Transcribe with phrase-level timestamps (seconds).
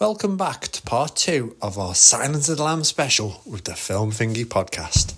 [0.00, 4.10] Welcome back to part two of our Silence of the Lamb special with the Film
[4.10, 5.12] Thingy podcast.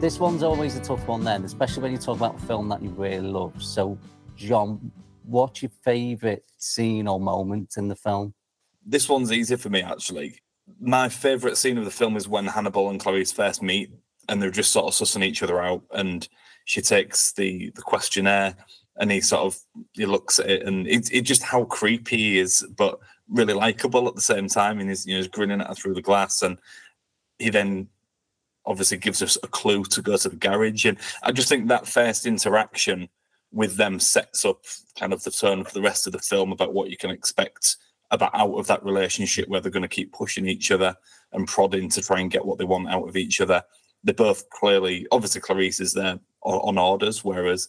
[0.00, 2.82] This one's always a tough one, then, especially when you talk about a film that
[2.82, 3.62] you really love.
[3.62, 3.96] So,
[4.34, 4.90] John,
[5.24, 8.34] what's your favourite scene or moment in the film?
[8.84, 10.40] This one's easy for me, actually.
[10.80, 13.90] My favourite scene of the film is when Hannibal and Clarice first meet
[14.28, 15.82] and they're just sort of sussing each other out.
[15.92, 16.26] And
[16.64, 18.54] she takes the, the questionnaire
[18.96, 19.58] and he sort of
[19.94, 22.98] he looks at it and it's it just how creepy he is, but
[23.28, 24.78] really likable at the same time.
[24.78, 26.42] And he's, you know, he's grinning at her through the glass.
[26.42, 26.58] And
[27.38, 27.88] he then
[28.66, 30.84] obviously gives us a clue to go to the garage.
[30.84, 33.08] And I just think that first interaction
[33.54, 34.64] with them sets up
[34.98, 37.76] kind of the tone for the rest of the film about what you can expect
[38.10, 40.94] about out of that relationship where they're going to keep pushing each other
[41.32, 43.62] and prodding to try and get what they want out of each other.
[44.02, 47.68] They both clearly, obviously, Clarice is there on orders, whereas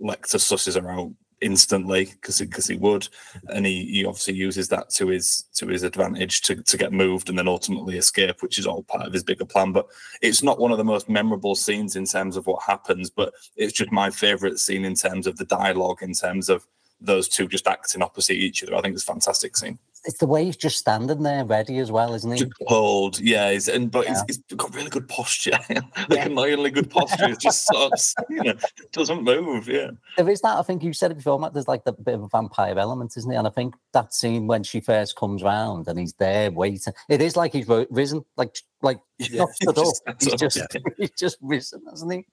[0.00, 3.08] Lecter susses her out instantly because because he, would,
[3.48, 7.28] and he, he obviously uses that to his to his advantage to to get moved
[7.28, 9.72] and then ultimately escape, which is all part of his bigger plan.
[9.72, 9.86] But
[10.22, 13.72] it's not one of the most memorable scenes in terms of what happens, but it's
[13.72, 16.66] just my favourite scene in terms of the dialogue, in terms of
[17.00, 18.74] those two just acting opposite each other.
[18.74, 21.90] I think it's a fantastic scene it's the way he's just standing there ready as
[21.90, 22.40] well, isn't he?
[22.40, 23.50] Just cold, yeah.
[23.50, 24.22] He's, and but yeah.
[24.26, 25.58] He's, he's got really good posture.
[25.70, 26.26] like yeah.
[26.26, 27.28] annoyingly good posture.
[27.28, 28.54] It's just sort of, you know,
[28.92, 29.68] doesn't move.
[29.68, 29.90] Yeah.
[30.16, 30.58] There is that.
[30.58, 31.54] I think you said it before, Matt.
[31.54, 33.36] There's like the bit of a vampire element, isn't it?
[33.36, 36.92] And I think that scene when she first comes round and he's there waiting.
[37.08, 39.40] It is like he's risen, like like yeah.
[39.40, 40.22] not stood up.
[40.22, 40.80] He's just yeah.
[40.98, 42.26] he's just risen, hasn't he?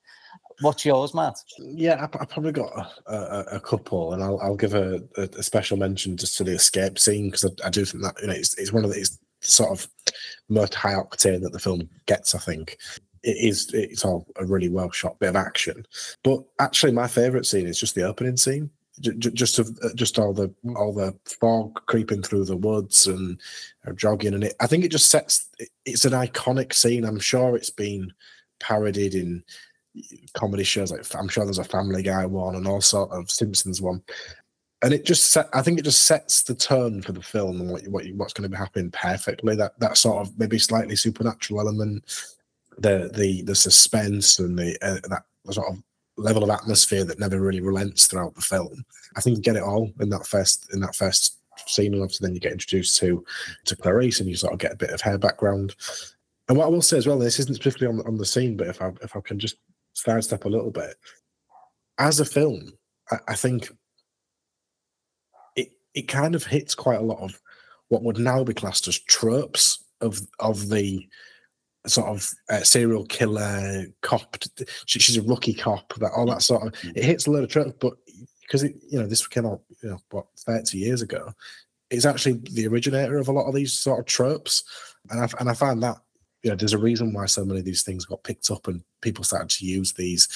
[0.61, 1.37] What's yours, Matt?
[1.57, 2.71] Yeah, I, I probably got
[3.07, 6.53] a, a, a, couple, and I'll, I'll give a, a, special mention just to the
[6.53, 8.99] escape scene because I, I, do think that you know it's, it's one of the
[8.99, 9.87] it's sort of
[10.49, 12.35] most high octane that the film gets.
[12.35, 12.77] I think
[13.23, 15.85] it is it's all a really well shot bit of action,
[16.23, 18.69] but actually my favourite scene is just the opening scene.
[18.99, 23.39] Just of uh, just all the all the fog creeping through the woods and
[23.95, 24.55] jogging, and it.
[24.59, 25.49] I think it just sets.
[25.85, 27.03] It's an iconic scene.
[27.03, 28.13] I'm sure it's been
[28.59, 29.43] parodied in
[30.33, 33.81] comedy shows like I'm sure there's a Family Guy one and all sort of Simpsons
[33.81, 34.01] one,
[34.81, 37.69] and it just set, I think it just sets the tone for the film and
[37.69, 39.55] what, what what's going to be happening perfectly.
[39.55, 42.33] That that sort of maybe slightly supernatural element,
[42.77, 45.83] the the the suspense and the uh, that sort of
[46.17, 48.85] level of atmosphere that never really relents throughout the film.
[49.15, 51.37] I think you get it all in that first in that first
[51.67, 53.23] scene, and obviously then you get introduced to
[53.65, 55.75] to Clarice and you sort of get a bit of her background.
[56.49, 58.67] And what I will say as well, this isn't specifically on, on the scene, but
[58.67, 59.57] if I if I can just
[59.93, 60.95] sidestep a little bit.
[61.97, 62.71] As a film,
[63.11, 63.69] I, I think
[65.55, 67.39] it it kind of hits quite a lot of
[67.89, 71.07] what would now be classed as tropes of of the
[71.87, 74.37] sort of uh, serial killer cop.
[74.85, 75.93] She, she's a rookie cop.
[75.95, 76.95] That all that sort of mm.
[76.95, 77.93] it hits a lot of tropes, but
[78.41, 81.31] because it you know this came out you know what thirty years ago,
[81.89, 84.63] it's actually the originator of a lot of these sort of tropes,
[85.09, 85.97] and I and I find that
[86.43, 88.83] you know, there's a reason why so many of these things got picked up and
[89.01, 90.27] people started to use these,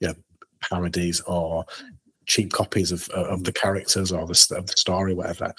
[0.00, 0.14] you know,
[0.60, 1.64] parodies or
[2.26, 5.54] cheap copies of uh, of the characters or the, of the story, whatever.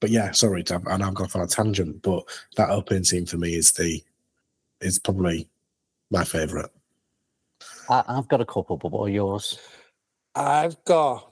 [0.00, 2.24] But yeah, sorry, I know I've gone on a tangent, but
[2.56, 4.02] that opening scene for me is the
[4.80, 5.48] is probably
[6.10, 6.70] my favourite.
[7.88, 9.58] I've got a couple, but what are yours?
[10.34, 11.30] I've got,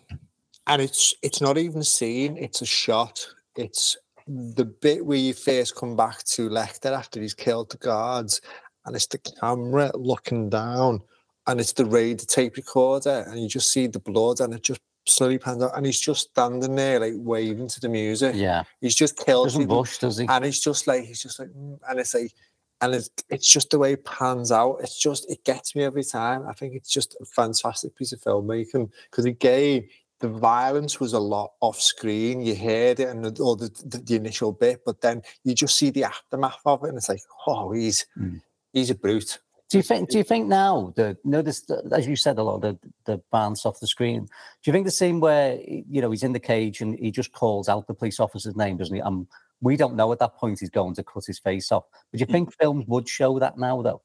[0.66, 3.26] and it's it's not even a scene; it's a shot.
[3.56, 8.40] It's the bit where you first come back to Lecter after he's killed the guards,
[8.86, 11.02] and it's the camera looking down,
[11.46, 14.80] and it's the radio tape recorder, and you just see the blood, and it just
[15.06, 18.34] slowly pans out, and he's just standing there like waving to the music.
[18.36, 19.48] Yeah, he's just killed.
[19.48, 20.26] Doesn't bush, does he?
[20.28, 22.32] And it's just like he's just like, mm, and it's like,
[22.80, 24.78] and it's it's just the way it pans out.
[24.80, 26.46] It's just it gets me every time.
[26.46, 29.88] I think it's just a fantastic piece of filmmaking because again,
[30.24, 32.40] the violence was a lot off screen.
[32.40, 35.76] You heard it and the, or the, the, the, initial bit, but then you just
[35.76, 38.40] see the aftermath of it, and it's like, oh, he's mm.
[38.72, 39.38] he's a brute.
[39.68, 40.08] Do you think?
[40.08, 41.62] Do you think now the notice
[41.92, 44.24] as you said a lot of the the bounce off the screen?
[44.24, 44.30] Do
[44.64, 47.68] you think the same where you know he's in the cage and he just calls
[47.68, 49.02] out the police officer's name, doesn't he?
[49.02, 49.28] Um,
[49.60, 51.84] we don't know at that point he's going to cut his face off.
[52.10, 52.32] But do you hmm.
[52.32, 54.00] think films would show that now, though?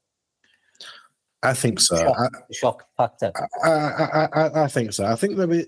[1.44, 1.96] I think so.
[1.96, 3.32] Shock, I, shock factor.
[3.64, 5.06] I, I, I, I think so.
[5.06, 5.68] I think maybe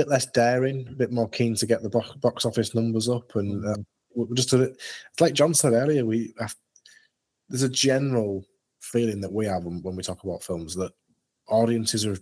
[0.00, 3.66] bit less daring, a bit more keen to get the box office numbers up, and
[3.66, 6.06] uh, just a, it's like John said earlier.
[6.06, 6.54] We have,
[7.50, 8.44] there's a general
[8.80, 10.92] feeling that we have when, we talk about films that
[11.48, 12.16] audiences are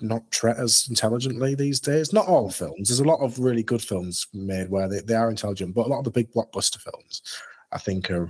[0.00, 2.12] not tread as intelligently these days.
[2.12, 2.88] Not all films.
[2.88, 5.88] There's a lot of really good films made where they, they are intelligent, but a
[5.88, 7.22] lot of the big blockbuster films,
[7.70, 8.28] I think, are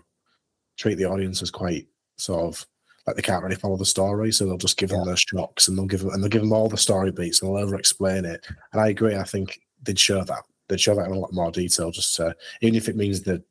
[0.76, 1.87] treat the audience as quite
[2.17, 2.67] sort of
[3.06, 5.76] like they can't really follow the story, so they'll just give them their shocks and
[5.76, 8.25] they'll give them and they'll give them all the story beats and they'll over explain
[8.25, 8.47] it.
[8.73, 9.17] And I agree.
[9.17, 11.91] I think they'd show that they'd show that in a lot more detail.
[11.91, 13.43] Just to, even if it means that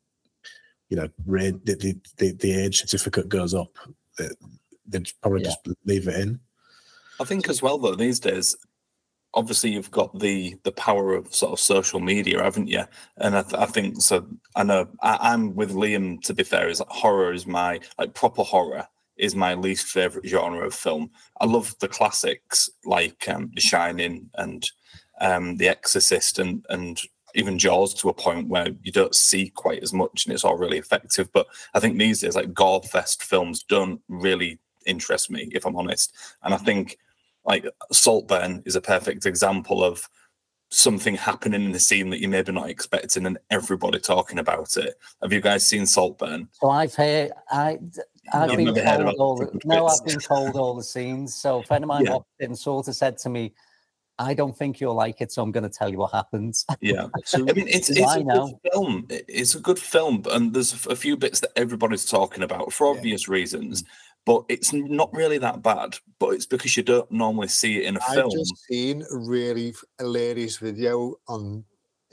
[0.88, 3.76] you know the the, the, the age certificate goes up,
[4.86, 5.48] they'd probably Yeah.
[5.48, 6.40] just leave it in.
[7.20, 8.56] I think as well though these days,
[9.34, 12.84] obviously you've got the the power of sort of social media, haven't you?
[13.18, 14.26] And I, th- I think so.
[14.56, 16.20] I know I, I'm with Liam.
[16.22, 18.86] To be fair, is like horror is my like proper horror
[19.20, 21.10] is my least favorite genre of film.
[21.40, 24.68] I love the classics like um, The Shining and
[25.20, 27.00] um, The Exorcist and and
[27.34, 30.56] even Jaws to a point where you don't see quite as much and it's all
[30.56, 31.32] really effective.
[31.32, 35.76] But I think these days like gore fest films don't really interest me if I'm
[35.76, 36.12] honest.
[36.42, 36.98] And I think
[37.44, 40.08] like Saltburn is a perfect example of
[40.70, 44.94] something happening in the scene that you maybe not expecting and everybody talking about it.
[45.20, 46.48] Have you guys seen Saltburn?
[46.52, 47.78] So I've heard, I,
[48.32, 49.86] I've been told all the, the no.
[49.86, 51.34] I've been told all the scenes.
[51.34, 52.14] So a friend of mine Yeah.
[52.14, 53.52] watched it and sort of said to me,
[54.18, 56.66] I don't think you'll like it, so I'm going to tell you what happens.
[56.82, 57.06] Yeah.
[57.24, 59.06] so, I mean, it's, it's Why a good film.
[59.08, 63.28] It's a good film, and there's a few bits that everybody's talking about for obvious
[63.28, 63.82] reasons.
[63.82, 63.86] Mm.
[64.26, 65.96] But it's not really that bad.
[66.18, 68.26] But it's because you don't normally see it in a I've film.
[68.26, 71.64] I've just seen a really hilarious video on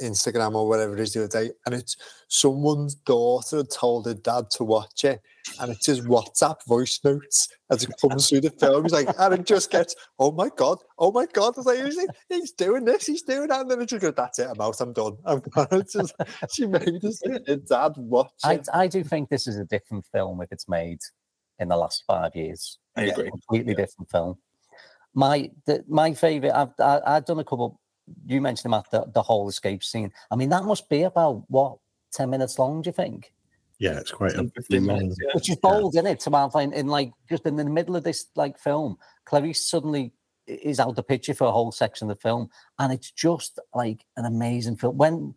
[0.01, 1.97] Instagram or whatever it is the other day, and it's
[2.27, 5.21] someone's daughter told her dad to watch it,
[5.59, 8.83] and it's his WhatsApp voice notes as it comes through the film.
[8.83, 11.99] He's like, and it just gets, oh my god, oh my god, it's like he's,
[12.29, 14.79] he's doing this, he's doing that, and then it just goes, that's it, I'm out,
[14.81, 15.17] I'm done.
[15.25, 15.67] I'm gone.
[15.71, 16.13] It's just,
[16.51, 18.67] she made us her dad watch I, it.
[18.73, 20.99] I do think this is a different film if it's made
[21.59, 22.79] in the last five years.
[22.95, 23.29] I agree.
[23.29, 24.37] completely different film.
[25.13, 26.53] My the, my favorite.
[26.53, 27.79] I've I, I've done a couple.
[28.25, 30.11] You mentioned about the, the whole escape scene.
[30.31, 31.77] I mean, that must be about what
[32.11, 32.81] ten minutes long.
[32.81, 33.33] Do you think?
[33.79, 34.97] Yeah, it's quite a 15 long.
[34.97, 35.29] minutes, yeah.
[35.35, 36.19] Which is bold, isn't it?
[36.21, 40.13] To have like in like just in the middle of this like film, Clarice suddenly
[40.47, 42.49] is out the picture for a whole section of the film,
[42.79, 44.97] and it's just like an amazing film.
[44.97, 45.35] When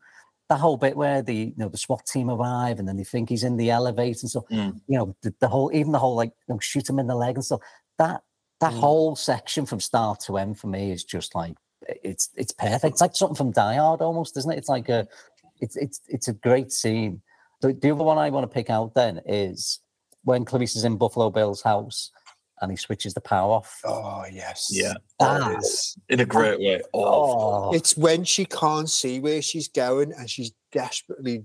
[0.49, 3.29] the whole bit where the you know the SWAT team arrive and then they think
[3.29, 4.81] he's in the elevator and stuff, Mm.
[4.87, 7.15] you know the, the whole even the whole like you know, shoot him in the
[7.15, 7.61] leg and stuff.
[7.99, 8.23] That
[8.61, 8.79] that Mm.
[8.81, 11.57] whole section from start to end for me is just like
[11.89, 12.85] it's it's perfect.
[12.93, 14.59] It's like something from Die Hard almost, isn't it?
[14.59, 15.07] It's like a
[15.61, 17.23] it's it's it's a great scene.
[17.61, 19.81] The, the other one I want to pick out then is
[20.25, 22.11] when Clarice is in Buffalo Bill's house
[22.63, 23.81] and he switches the power off.
[23.85, 24.95] Oh yes, Yeah.
[25.19, 25.97] That- is.
[26.09, 26.81] In a great way.
[26.95, 31.45] Oh, It's when she can't see where she's going and she's desperately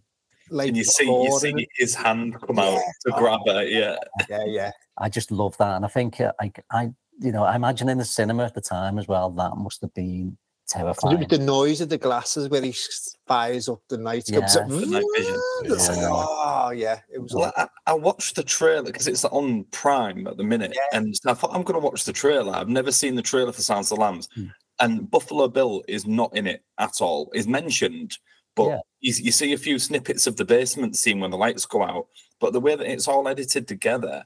[0.50, 3.18] like and you see you clawing see his hand come out to Yeah.
[3.18, 3.64] grab her.
[3.64, 3.96] Yeah.
[4.30, 4.72] yeah, yeah.
[4.98, 7.98] I just love that, and I think uh, like I, you know, I imagine in
[7.98, 11.20] the cinema at the time as well that must have been terrifying.
[11.20, 14.40] With the noise of the glasses when he s- fires up the night Yeah.
[14.40, 14.48] up.
[14.68, 15.40] The night vision.
[15.64, 19.66] It's like, oh yeah, it was Well, I, I watched the trailer because it's on
[19.72, 20.98] Prime at the minute, Yeah.
[21.00, 22.54] and I thought I'm going to watch the trailer.
[22.56, 24.46] I've never seen the trailer for Silence of the Lambs, Hmm.
[24.80, 27.32] and Buffalo Bill is not in it at all.
[27.36, 28.18] Is mentioned,
[28.56, 28.80] but Yeah.
[29.02, 32.08] you, you see a few snippets of the basement scene when the lights go out.
[32.40, 34.26] But the way that it's all edited together,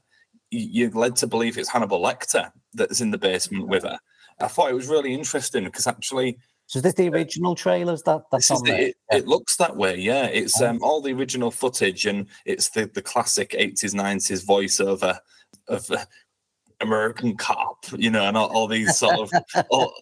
[0.50, 3.98] you're led to believe it's Hannibal Lecter that's in the basement with her.
[4.40, 8.22] I thought it was really interesting because actually so is this the original trailers that
[8.30, 10.26] that's on the, it, it looks that way, yeah.
[10.26, 10.68] It's Oh.
[10.68, 15.18] um, all the original footage, and it's the the classic eighties nineties voiceover
[15.66, 16.04] of uh,
[16.80, 19.30] American cop, you know, and all, all these sort of
[19.70, 19.92] all,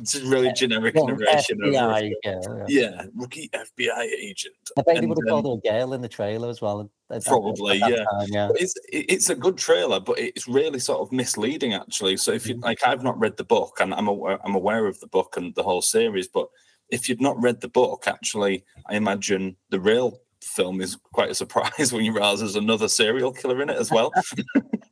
[0.00, 2.64] just really generic Well, narration FBI, yeah, yeah.
[2.68, 4.54] yeah, rookie FBI agent.
[4.76, 6.90] I bet they And, would have um, called her girl in the trailer as well.
[7.26, 8.04] Probably, yeah.
[8.10, 8.48] time, yeah.
[8.54, 12.16] It's it's a good trailer, but it's really sort of misleading actually.
[12.16, 12.64] So if you Mm.
[12.64, 15.54] like, I've not read the book, and I'm aware, I'm aware of the book and
[15.54, 16.48] the whole series, but
[16.88, 21.34] if you'd not read the book, actually, I imagine the real film is quite a
[21.34, 24.12] surprise when you realize there's another serial killer in it as well.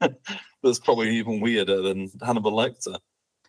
[0.62, 2.98] That's probably even weirder than Hannibal Lecter.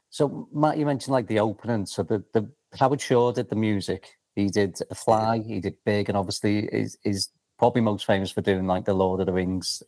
[0.10, 1.86] So Matt, you mentioned like the opening.
[1.86, 4.18] So the the Howard Shore did the music.
[4.36, 5.40] He did a Fly.
[5.46, 9.20] He did Big, and obviously is is probably most famous for doing like the Lord
[9.20, 9.84] of the Rings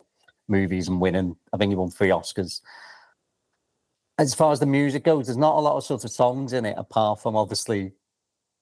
[0.48, 1.36] movies and winning.
[1.52, 2.60] I think he won three Oscars.
[4.18, 6.64] As far as the music goes, there's not a lot of sort of songs in
[6.64, 7.92] it apart from obviously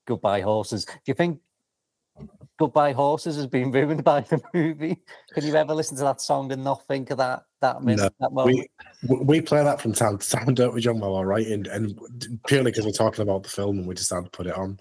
[0.06, 0.84] Goodbye Horses.
[0.84, 1.40] Do you think
[2.62, 4.96] Goodbye Horses has been ruined by the movie?
[5.34, 8.32] Can you ever listen to that song and not think of that that minute, that
[8.32, 8.56] moment?
[9.02, 11.00] We we- we play that from time to time, don't we, John?
[11.00, 11.98] While we're writing, and
[12.46, 14.78] purely because we're talking about the film, and we decided to put it on.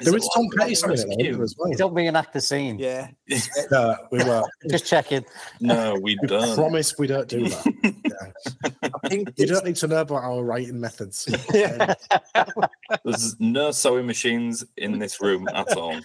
[0.00, 1.42] There it is Tom like Petty song in it though, Rescue?
[1.42, 1.70] as well.
[1.70, 2.78] You don't reenact the scene.
[2.78, 3.08] Yeah,
[3.70, 4.42] No, we were.
[4.70, 5.24] Just checking.
[5.60, 6.54] No, we We don't.
[6.54, 8.34] promise we don't do that.
[8.64, 8.68] I
[9.08, 11.28] think You don't need to know about our writing methods.
[11.52, 11.94] Yeah.
[13.04, 15.98] There's no sewing machines in this room at all.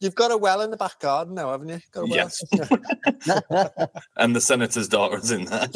[0.00, 1.80] you've got a well in the back garden now, haven't you?
[1.92, 2.10] Got a well?
[2.16, 2.42] Yes.
[4.16, 5.68] And the senator's daughter is in there.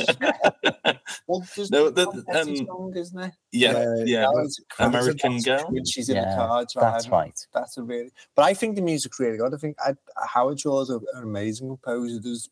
[1.27, 3.33] Well, there's No, the the- um, song, isn't it?
[3.53, 4.31] yeah, Yeah, yeah.
[4.45, 5.67] It's a American Girl.
[5.71, 6.93] When she's in Yeah, the car driving.
[6.93, 7.47] That's right.
[7.55, 8.11] That's a really.
[8.35, 9.55] But I think the music's really good.
[9.55, 9.95] I think I,
[10.27, 12.21] Howard Shore's an amazing composer.
[12.21, 12.49] There's,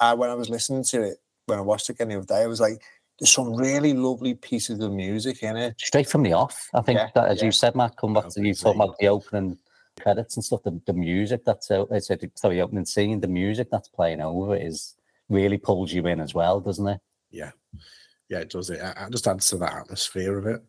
[0.00, 2.42] I when I was listening to it when I watched it again the other day,
[2.42, 2.82] I was like,
[3.18, 6.68] "There's some really lovely pieces of music in it." Straight from the off.
[6.74, 7.46] I think Yeah, that, as yeah.
[7.46, 9.58] you said, Matt, come back to you talking about the opening
[10.00, 13.26] credits and stuff, the, the music that's, uh, I said, sorry, the opening scene, the
[13.26, 14.94] music that's playing over it is
[15.28, 17.00] really pulls you in as well, doesn't it?
[17.30, 17.50] yeah,
[18.28, 18.70] yeah, it does.
[18.70, 20.62] It, it just adds to that atmosphere of it.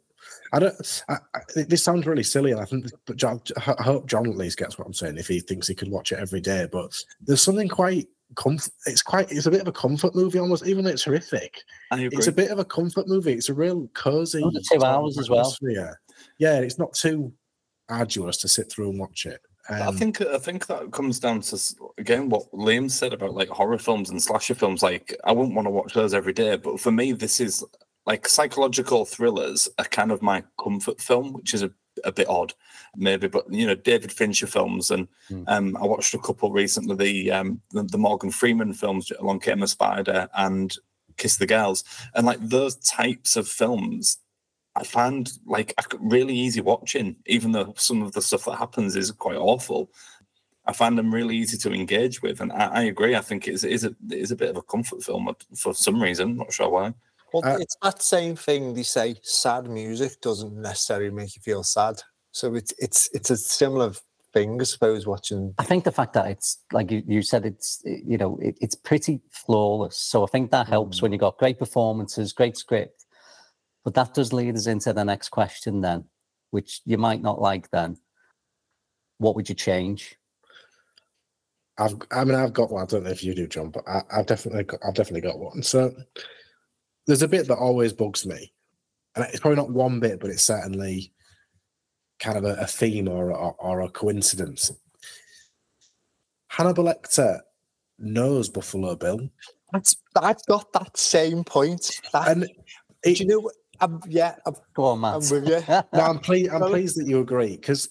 [0.51, 1.03] I don't.
[1.09, 4.35] I, I, this sounds really silly, and I think, but John, I hope John at
[4.35, 6.67] least gets what I'm saying if he thinks he could watch it every day.
[6.71, 8.71] But there's something quite comfort.
[8.85, 9.31] It's quite.
[9.31, 11.61] It's a bit of a comfort movie almost, even though it's horrific.
[11.91, 12.17] I agree.
[12.17, 13.33] It's a bit of a comfort movie.
[13.33, 14.43] It's a real cozy.
[14.43, 15.39] Under two sort hours as well.
[15.41, 15.99] atmosphere.
[16.37, 17.31] Yeah, it's not too
[17.89, 19.41] arduous to sit through and watch it.
[19.69, 21.59] I Um, think I think that comes down to
[21.97, 24.81] again what Liam said about like horror films and slasher films.
[24.81, 27.63] Like I wouldn't want to watch those every day, but for me, this is
[28.05, 31.71] like psychological thrillers are kind of my comfort film, which is a,
[32.03, 32.53] a bit odd,
[32.95, 33.27] maybe.
[33.27, 35.43] But you know, David Fincher films, and Hmm.
[35.47, 36.95] um, I watched a couple recently.
[36.95, 40.75] The um, the, the Morgan Freeman films, Along Came a Spider and
[41.17, 41.83] Kiss the Girls,
[42.15, 44.17] and like those types of films
[44.75, 48.55] I find like I could- really easy watching, even though some of the stuff that
[48.57, 49.91] happens is quite awful.
[50.65, 53.15] I find them really easy to engage with, and I, I agree.
[53.15, 55.27] I think it is, it is a it is a bit of a comfort film
[55.57, 56.37] for some reason.
[56.37, 56.93] Not sure why.
[57.33, 58.73] Well, Uh, it's that same thing.
[58.73, 62.01] They say sad music doesn't necessarily make you feel sad.
[62.31, 63.91] So it's it's it's a similar
[64.33, 65.07] thing, I suppose.
[65.07, 68.57] Watching I think the fact that it's like you, you said, it's you know it,
[68.61, 69.97] it's pretty flawless.
[69.97, 73.05] So I think that helps when you got great performances, great script.
[73.83, 76.05] But that does lead us into the next question then,
[76.51, 77.69] which you might not like.
[77.71, 77.97] Then,
[79.17, 80.15] what would you change?
[81.77, 82.83] I've, I mean, I've got one.
[82.83, 85.39] I don't know if you do, John, but I, I've definitely, got, I've definitely got
[85.39, 85.63] one.
[85.63, 85.93] So
[87.09, 88.53] there's a bit that always bugs me,
[89.15, 91.11] and it's probably not one bit, but it's certainly
[92.19, 94.71] kind of a, a theme or, or or a coincidence.
[96.47, 97.39] Hannibal Lecter
[97.99, 99.29] knows Buffalo Bill,
[99.71, 102.01] that's I've got that same point.
[102.13, 102.49] That, and
[103.03, 103.51] do you know?
[103.79, 105.15] I'm, yeah, I'm, Go on, Matt.
[105.15, 105.61] I'm with you.
[105.93, 106.51] no, I'm pleased.
[106.51, 107.89] I'm pleased that you agree because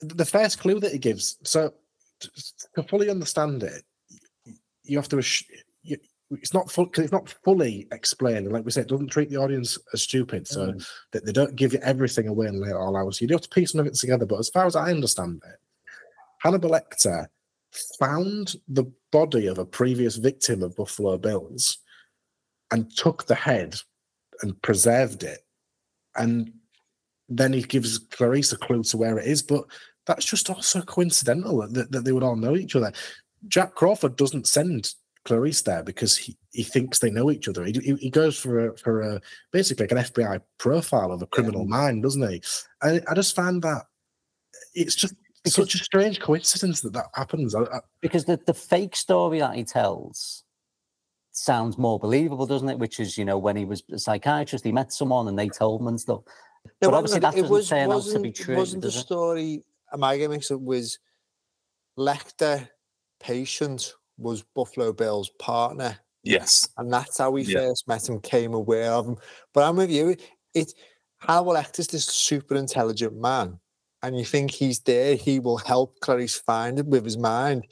[0.00, 1.38] the first clue that he gives.
[1.42, 1.72] So
[2.74, 3.82] to fully understand it,
[4.84, 5.22] you have to.
[5.82, 5.96] You,
[6.30, 8.46] it's not full because it's not fully explained.
[8.46, 10.88] And like we said, it doesn't treat the audience as stupid, so mm.
[11.12, 13.14] that they don't give you everything away and lay it all out.
[13.14, 14.26] So you do have to piece some of it together.
[14.26, 15.58] But as far as I understand it,
[16.38, 17.26] Hannibal Lecter
[17.98, 21.78] found the body of a previous victim of Buffalo Bills
[22.70, 23.76] and took the head
[24.42, 25.40] and preserved it.
[26.16, 26.52] And
[27.28, 29.42] then he gives Clarice a clue to where it is.
[29.42, 29.64] But
[30.06, 32.92] that's just also coincidental that, that they would all know each other.
[33.48, 34.92] Jack Crawford doesn't send
[35.24, 37.64] Clarice there because he, he thinks they know each other.
[37.64, 39.20] He, he, he goes for a, for a
[39.52, 42.42] basically like an FBI profile of a criminal mind, doesn't he?
[42.82, 43.82] And I just find that
[44.74, 45.14] it's just
[45.46, 47.54] such a strange coincidence that that happens.
[47.54, 50.44] I, I, because the, the fake story that he tells
[51.32, 52.78] sounds more believable, doesn't it?
[52.78, 55.80] Which is, you know, when he was a psychiatrist, he met someone and they told
[55.82, 56.20] him and stuff.
[56.82, 58.92] No, But obviously minute, that doesn't turn out to be wasn't- true, Wasn't the it?
[58.92, 59.64] story?
[59.92, 60.60] Am I getting mixed up?
[60.60, 60.98] Was
[61.98, 62.68] Lecter
[63.18, 67.60] patient was Buffalo Bill's partner, Yes, and that's how we Yeah.
[67.60, 69.16] first met him, came aware of him.
[69.54, 70.16] But I'm with you.
[70.54, 70.74] It
[71.18, 73.58] Hannibal Lecter's this super intelligent man,
[74.02, 77.66] and you think he's there, he will help Clarice find him with his mind.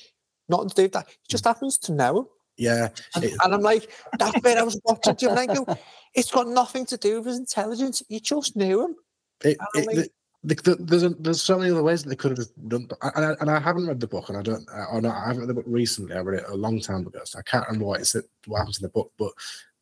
[0.49, 1.49] Not to do that, he just mm.
[1.49, 2.27] happens to know him.
[2.57, 5.67] yeah, And, and I'm like, that bit I was watching, Jim, and I go,
[6.15, 8.03] it's got nothing to do with his intelligence.
[8.09, 8.97] He just knew him.
[9.45, 10.07] It, it, mean-
[10.45, 12.89] the, the, the, there's a, there's so many other ways that they could have done,
[13.03, 15.27] and I, and I haven't read the book, and I don't, uh, or no, I
[15.27, 16.15] haven't read the book recently.
[16.15, 18.17] I read it a long time ago, so I can't remember what it's
[18.47, 19.13] what happens in the book.
[19.19, 19.33] But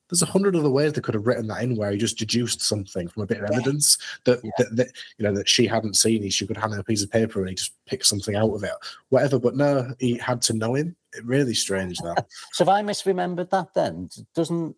[0.08, 2.62] there's a hundred other ways they could have written that in, where he just deduced
[2.62, 4.50] something from a bit of evidence that, Yeah.
[4.58, 6.22] that, that you know that she hadn't seen.
[6.22, 8.54] He she could hand him a piece of paper and he just picked something out
[8.54, 8.70] of it,
[9.10, 9.38] whatever.
[9.38, 10.96] But no, he had to know him.
[11.12, 12.26] It really strange that.
[12.52, 14.74] So if I misremembered that, then doesn't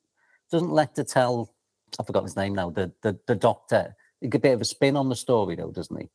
[0.50, 1.54] doesn't Lecter tell?
[2.00, 2.70] I forgot his name now.
[2.70, 3.94] The the the doctor.
[4.20, 6.08] He get a bit of a spin on the story, though, doesn't he?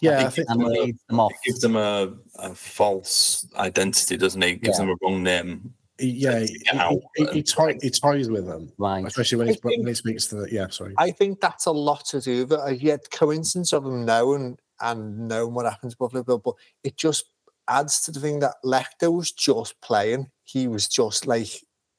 [0.00, 1.32] yeah, I think think And Uh, leads them off.
[1.32, 4.50] it gives them a, a false identity, doesn't he?
[4.50, 4.86] It gives Yeah.
[4.86, 5.74] them a wrong name.
[5.98, 9.04] yeah, he, get out he, he, he, and- toy, he toys with them, Right.
[9.06, 10.68] especially when, I he's, when think- he speaks to the yeah.
[10.68, 10.92] Sorry.
[10.98, 12.60] I think that's a lot to do with it.
[12.60, 16.96] Uh, Yet coincidence of him knowing and knowing what happened to Buffalo Bill, but it
[16.96, 17.26] just
[17.68, 20.30] adds to the thing that Lecter was just playing.
[20.44, 21.48] He was just like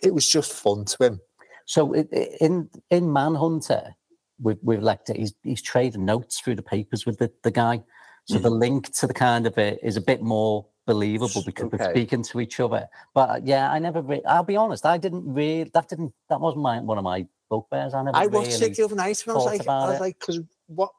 [0.02, 1.22] it was just fun to him.
[1.66, 3.96] So it, it- in in Manhunter
[4.39, 7.84] with with Lecter, he's he's trading notes through the papers with the, the guy.
[8.27, 11.77] So the link to the kind of it is a bit more believable because Okay.
[11.77, 12.88] we're speaking to each other.
[13.13, 14.01] But uh, yeah, I never.
[14.01, 15.70] Re- I'll be honest, I didn't really.
[15.74, 16.12] That didn't.
[16.30, 17.94] That wasn't my one of my bugbears.
[17.94, 18.18] I never.
[18.18, 20.01] I watched really, it the other night and I was like, I was it.
[20.01, 20.89] like, because what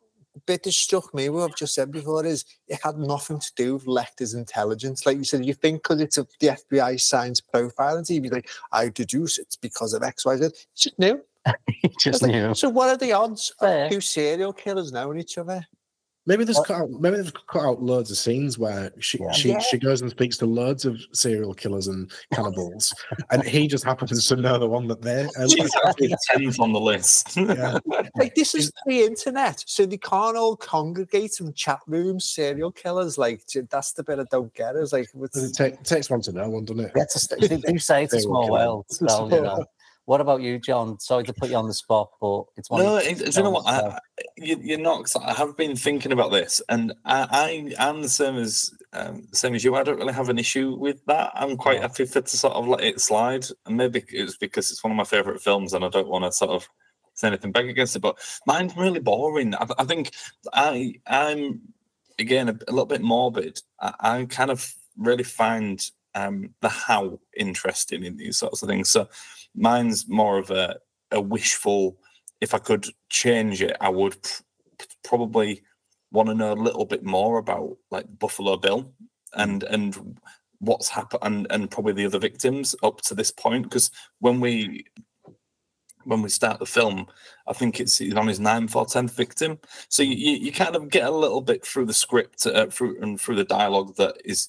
[0.46, 3.74] bit that struck me, what I've just said before, is it had nothing to do
[3.74, 5.06] with Lecter's intelligence.
[5.06, 8.48] Like you said, you think because it's a, the FBI science profile, and be like,
[8.72, 10.44] I deduce it's because of X, Y, Z.
[10.44, 11.22] It's just new.
[11.68, 12.54] He just Like, knew.
[12.54, 13.86] So what are the odds Fair.
[13.86, 15.64] of two serial killers knowing each other?
[16.28, 19.16] Maybe there's What- uh, cut out, maybe they've cut out loads of scenes where she
[19.20, 19.30] Yeah.
[19.30, 19.58] she, Yeah.
[19.60, 22.92] she goes and speaks to loads of serial killers and cannibals,
[23.30, 25.28] and he just happens to know the one that they're.
[25.36, 27.36] And She's actually tenth on the list.
[27.36, 27.78] yeah.
[28.16, 32.24] Like this is the internet, so they can't all congregate in chat rooms.
[32.24, 34.74] Serial killers, like that's the bit I don't get.
[34.74, 36.92] Is like, what's- It take, takes one to know one, doesn't it?
[36.96, 38.86] Yeah, it's a, st- they do say it's a small kill world.
[38.90, 39.64] So, you know.
[40.06, 41.00] What about you, John?
[41.00, 42.82] Sorry to put you on the spot, but it's one.
[42.82, 43.66] No, of it, do you know what?
[43.66, 43.98] I,
[44.36, 45.10] you, you're not.
[45.20, 47.26] I have been thinking about this, and I,
[47.78, 49.74] I am the same as um, same as you.
[49.74, 51.32] I don't really have an issue with that.
[51.34, 54.84] I'm quite happy for to sort of let it slide, and maybe it's because it's
[54.84, 56.68] one of my favorite films, and I don't want to sort of
[57.14, 58.00] say anything back against it.
[58.00, 59.56] But mine's really boring.
[59.56, 60.12] I, I think
[60.52, 61.62] I I'm
[62.16, 63.60] again a, a little bit morbid.
[63.80, 65.84] I, I kind of really find
[66.14, 68.88] um, the how interesting in these sorts of things.
[68.88, 69.08] So
[69.56, 70.76] mine's more of a,
[71.10, 71.98] a wishful.
[72.40, 75.62] If I could change it, I would p- probably
[76.12, 78.92] want to know a little bit more about like Buffalo Bill
[79.34, 80.18] and and
[80.60, 84.84] what's happened and, and probably the other victims up to this point because when we
[86.04, 87.06] when we start the film
[87.46, 89.58] i think it's on his ninth or tenth victim
[89.88, 93.00] so you, you, you kind of get a little bit through the script uh, through
[93.02, 94.48] and through the dialogue that is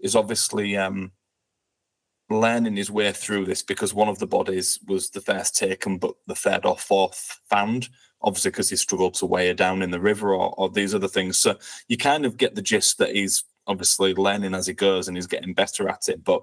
[0.00, 1.12] is obviously um
[2.28, 6.14] learning his way through this because one of the bodies was the first taken but
[6.26, 7.88] the third or fourth found
[8.22, 11.06] obviously because he struggled to weigh her down in the river or, or these other
[11.06, 11.38] things.
[11.38, 11.56] So
[11.86, 15.26] you kind of get the gist that he's obviously learning as he goes and he's
[15.26, 16.42] getting better at it but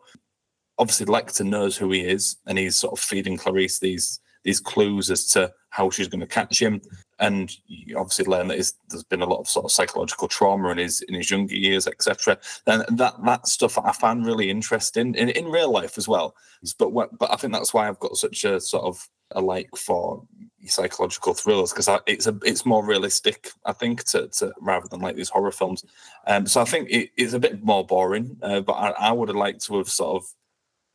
[0.77, 5.10] obviously Lecter knows who he is and he's sort of feeding Clarice these these clues
[5.10, 6.79] as to how she's going to catch him.
[7.17, 10.77] And you obviously learn that there's been a lot of sort of psychological trauma in
[10.77, 15.29] his in his younger years etc and that that stuff I find really interesting in,
[15.29, 16.36] in real life as well.
[16.77, 19.69] But what, but I think that's why I've got such a sort of a like
[19.75, 20.23] for
[20.65, 25.15] psychological thrillers because it's a it's more realistic I think to, to rather than like
[25.15, 25.83] these horror films.
[26.27, 29.29] Um so I think it, it's a bit more boring uh, but I, I would
[29.29, 30.25] have liked to have sort of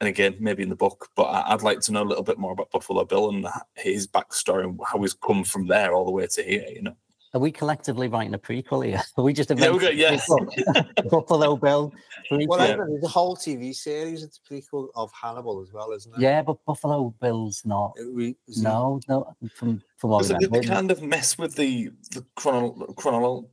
[0.01, 2.39] and again, maybe in the book, but I- I'd like to know a little bit
[2.39, 6.11] more about Buffalo Bill and his backstory and how he's come from there all the
[6.13, 6.67] way to here.
[6.69, 6.97] You know,
[7.35, 9.03] Are we collectively writing a prequel here?
[9.19, 10.17] Are we just Yeah, we got- a yeah.
[10.17, 11.11] prequel?
[11.11, 11.93] Buffalo Bill.
[12.31, 12.47] prequel?
[12.49, 12.77] well, Yeah.
[12.77, 14.23] There's a whole TV series.
[14.23, 16.21] It's a prequel of Hannibal as well, isn't it?
[16.21, 17.93] yeah, but Buffalo Bill's not.
[17.97, 19.35] It re- is it- No, no.
[19.55, 22.95] From from what I because they, remember, they kind of mess with the the chronol-
[22.95, 23.49] chronol-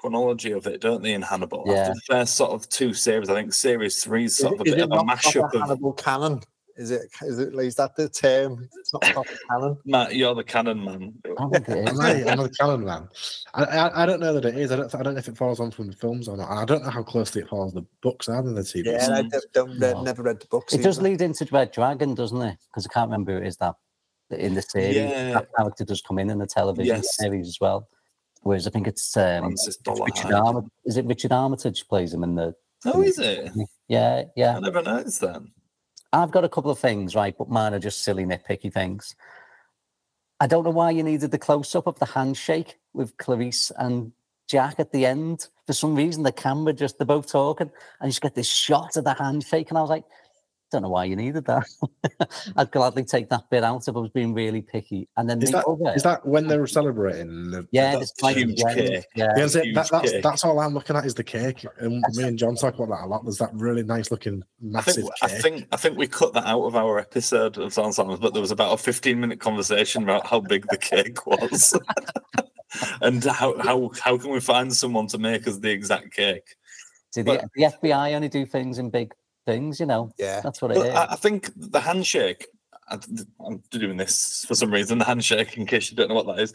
[0.00, 1.12] chronology of it, don't they?
[1.14, 1.74] In Hannibal, Yeah.
[1.74, 4.60] after the first sort of two series, I think series three is Is sort it-
[4.60, 5.60] of a is bit of a mashup of.
[5.60, 6.40] Hannibal canon.
[6.76, 7.10] Is it?
[7.22, 7.52] Is it?
[7.56, 8.68] Like, is that the term?
[8.78, 9.76] It's not proper canon.
[9.84, 11.12] Matt, you're the canon man.
[11.26, 11.98] i don't is.
[11.98, 12.22] I?
[12.30, 13.08] I'm a canon man.
[13.54, 14.70] I, I I don't know that it is.
[14.70, 16.48] I don't I don't know if it falls on from the films or not.
[16.48, 18.84] I don't know how closely it follows the books either the TV.
[18.86, 19.08] Yeah.
[19.10, 20.02] I don't, don't, No.
[20.04, 20.72] never read the books.
[20.72, 22.56] It does lead into Red Dragon, doesn't it?
[22.70, 23.74] Because I can't remember who it is that
[24.30, 24.94] in the series.
[24.94, 25.32] Yeah.
[25.32, 27.16] That character does come in in the television Yes.
[27.16, 27.88] series as well.
[28.48, 30.32] Whereas I think it's um, it's Richard.
[30.32, 30.70] Armitage.
[30.86, 32.54] Is it Richard Armitage plays him in the?
[32.86, 33.50] Oh, is it?
[33.88, 34.56] Yeah, yeah.
[34.56, 35.42] I never noticed that.
[36.14, 37.36] I've got a couple of things, right?
[37.36, 39.14] But mine are just silly, nitpicky things.
[40.40, 44.12] I don't know why you needed the close up of the handshake with Clarice and
[44.48, 45.48] Jack at the end.
[45.66, 48.96] For some reason, the camera just, they're both talking and you just get this shot
[48.96, 49.68] of the handshake.
[49.68, 50.04] And I was like,
[50.70, 51.66] don't know why you needed that.
[52.56, 55.08] I'd gladly take that bit out if I was being really picky.
[55.16, 57.50] And then Is the that other, is that when they were celebrating?
[57.50, 59.04] The, yeah, that's this like huge yeah, cake?
[59.14, 59.32] yeah.
[59.36, 60.22] Yeah, so huge that, that's cake.
[60.22, 63.04] that's all I'm looking at is the cake, and me and John talk about that
[63.04, 63.24] a lot.
[63.24, 66.46] There's that really nice looking I massive think I think I think we cut that
[66.46, 70.02] out of our episode of Sound Sounds, but there was about a 15 minute conversation
[70.02, 71.78] about how big the cake was.
[73.00, 76.56] and how, how how can we find someone to make us the exact cake?
[77.14, 79.12] See, the, the FBI only do things in big
[79.48, 80.12] things, you know.
[80.18, 80.40] Yeah.
[80.42, 80.94] That's what it But is.
[80.94, 82.46] I, I think the handshake.
[82.88, 82.98] I-
[83.46, 84.98] I'm doing this for some reason.
[84.98, 86.52] The handshake, in case you don't know what that is,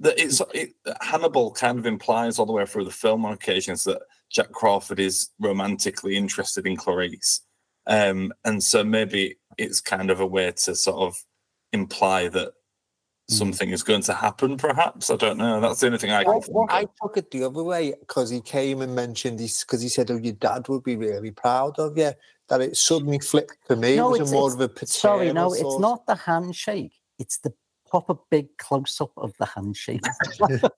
[0.00, 3.84] that it's it, Hannibal kind of implies all the way through the film on occasions
[3.84, 7.40] that Jack Crawford is romantically interested in Clarice,
[7.86, 11.16] um, and so maybe it's kind of a way to sort of
[11.72, 12.52] imply that
[13.28, 14.56] something is going to happen.
[14.56, 15.60] Perhaps I don't know.
[15.60, 16.34] That's the only thing I can.
[16.34, 16.90] I, think I of.
[17.00, 20.16] took it the other way because he came and mentioned this because he said, "Oh,
[20.16, 22.12] your dad would be really proud of you."
[22.48, 23.96] That it suddenly flipped for me.
[23.96, 24.86] No, it was it's- more it's- of a paternal
[25.18, 26.92] Sorry, no, it's sort- not the handshake.
[27.18, 27.52] it's the
[28.04, 30.02] proper big close up of the handshake.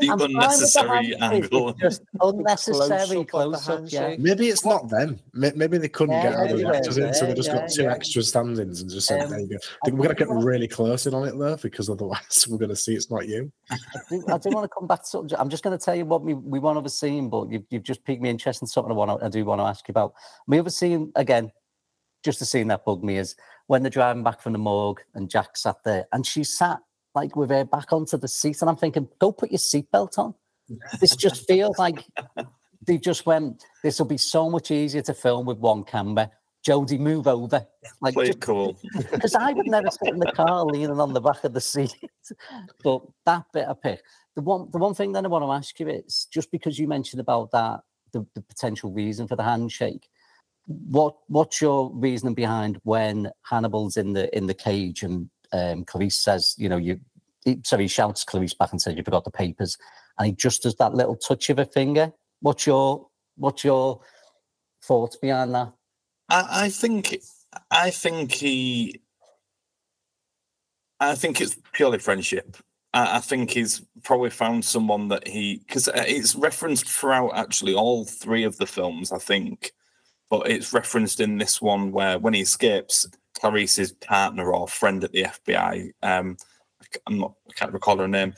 [0.00, 1.72] The I'm fine with the unnecessary handshake, angle.
[1.74, 3.92] Just unnecessary close-up close up.
[3.92, 4.00] Yeah.
[4.00, 4.20] handshake.
[4.20, 5.18] Maybe it's not them.
[5.34, 7.54] Maybe they couldn't Yeah, get other maybe actors they're in, so they there, just yeah,
[7.56, 7.92] got two yeah.
[7.92, 11.06] extra stand-ins and just said, Um, "There you go." I We're gonna get really close
[11.06, 13.52] in on it though, because otherwise we're gonna see it's not you.
[13.70, 13.76] I
[14.08, 15.38] do, I do want to come back to something.
[15.38, 17.64] I'm just going to tell you what we, we want to have seen, but you've,
[17.70, 19.86] you've just piqued me interest in something I want to, I do want to ask
[19.86, 20.14] you about.
[20.46, 21.50] My other scene, again,
[22.24, 23.36] just a scene that bugged me is
[23.68, 26.80] when they're driving back from the morgue and Jack sat there and she sat
[27.14, 28.60] like with her back onto the seat.
[28.60, 30.34] And I'm thinking, go put your seatbelt on.
[31.00, 32.04] This just feels like
[32.86, 36.30] they just went, this will be so much easier to film with one camera.
[36.66, 37.66] Jodie, move over.
[38.00, 38.78] Like, Play just- cool.
[39.12, 41.94] because I would never sit in the car leaning on the back of the seat.
[42.84, 44.02] but that bit I pick.
[44.34, 46.88] The one, the one thing then I want to ask you is just because you
[46.88, 47.80] mentioned about that,
[48.12, 50.08] the, the potential reason for the handshake.
[50.68, 56.22] What what's your reasoning behind when Hannibal's in the in the cage and um, Clarice
[56.22, 57.00] says, you know, you
[57.44, 59.78] he, sorry, he shouts Clarice back and says you forgot the papers,
[60.18, 62.12] and he just does that little touch of a finger.
[62.40, 64.00] What's your what's your
[64.84, 65.72] thoughts behind that?
[66.28, 67.18] I, I think
[67.70, 69.00] I think he
[71.00, 72.56] I think it's purely friendship.
[72.92, 78.04] I, I think he's probably found someone that he because it's referenced throughout actually all
[78.04, 79.72] three of the films, I think.
[80.30, 83.06] But it's referenced in this one where when he escapes,
[83.40, 86.36] Clarice's partner or friend at the FBI, um,
[87.06, 88.34] I'm not, I can't recall her name.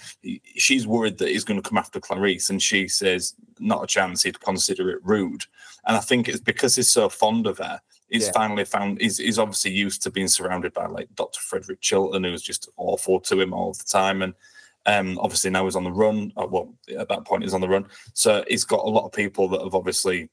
[0.56, 4.22] She's worried that he's going to come after Clarice, and she says, "Not a chance.
[4.22, 5.44] He'd consider it rude."
[5.86, 7.80] And I think it's because he's so fond of her.
[8.08, 8.32] He's Yeah.
[8.32, 9.00] finally found.
[9.00, 11.40] He's, he's obviously used to being surrounded by like Dr.
[11.40, 14.34] Frederick Chilton, who's just awful to him all the time, and
[14.86, 16.32] um, obviously now he's on the run.
[16.36, 19.12] uh, Well, at that point he's on the run, so he's got a lot of
[19.12, 20.28] people that have obviously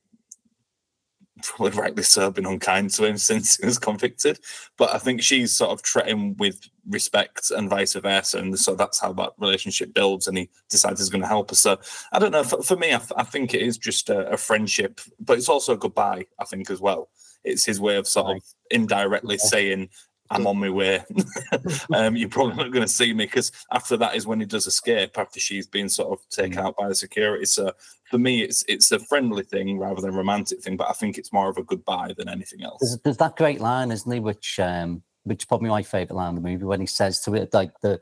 [1.44, 4.40] probably rightly so been unkind to him since he was convicted.
[4.78, 9.00] But I think she's sort of treating with respect and vice versa, and so that's
[9.00, 10.28] how that relationship builds.
[10.28, 11.56] And he decides he's going to help her.
[11.56, 11.78] So
[12.14, 12.44] I don't know.
[12.44, 15.50] For, for me, I, th- I think it is just a, a friendship, but it's
[15.50, 16.26] also a goodbye.
[16.40, 17.10] I think as well.
[17.44, 19.48] It's his way of sort of indirectly Yeah.
[19.50, 19.90] saying.
[20.30, 21.04] I'm on my way.
[21.94, 24.68] um, you're probably not going to see me because after that is when he does
[24.68, 27.46] escape after she's been sort of taken out by the security.
[27.46, 27.72] So
[28.10, 30.78] for me, it's it's a friendly thing rather than a romantic thing.
[30.78, 32.80] But I think it's more of a goodbye than anything else.
[32.82, 34.20] There's, there's that great line, isn't he?
[34.20, 37.36] Which um, which is probably my favorite line in the movie when he says to
[37.36, 38.00] it like the.